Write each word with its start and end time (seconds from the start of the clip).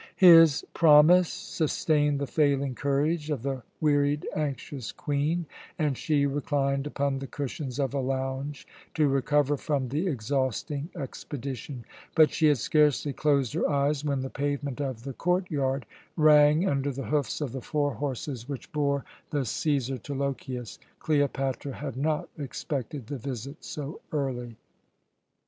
His 0.15 0.65
promise 0.73 1.29
sustained 1.29 2.17
the 2.17 2.25
failing 2.25 2.73
courage 2.73 3.29
of 3.29 3.43
the 3.43 3.61
wearied, 3.79 4.27
anxious 4.35 4.91
Queen, 4.91 5.45
and 5.77 5.95
she 5.95 6.25
reclined 6.25 6.87
upon 6.87 7.19
the 7.19 7.27
cushions 7.27 7.79
of 7.79 7.93
a 7.93 7.99
lounge 7.99 8.67
to 8.95 9.07
recover 9.07 9.57
from 9.57 9.89
the 9.89 10.07
exhausting 10.07 10.89
expedition; 10.95 11.85
but 12.15 12.31
she 12.33 12.47
had 12.47 12.57
scarcely 12.57 13.13
closed 13.13 13.53
her 13.53 13.69
eyes 13.69 14.03
when 14.03 14.21
the 14.21 14.31
pavement 14.31 14.81
of 14.81 15.03
the 15.03 15.13
court 15.13 15.51
yard 15.51 15.85
rang 16.17 16.67
under 16.67 16.91
the 16.91 17.05
hoofs 17.05 17.39
of 17.39 17.51
the 17.51 17.61
four 17.61 17.93
horses 17.93 18.49
which 18.49 18.71
bore 18.71 19.05
the 19.29 19.41
Cæsar 19.41 20.01
to 20.01 20.15
Lochias. 20.15 20.79
Cleopatra 20.97 21.73
had 21.73 21.95
not 21.95 22.27
expected 22.39 23.05
the 23.05 23.19
visit 23.19 23.63
so 23.63 24.01
early. 24.11 24.57